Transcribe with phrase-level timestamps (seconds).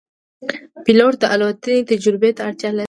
[0.83, 2.79] پیلوټ د الوتنې تجربې ته اړتیا لري.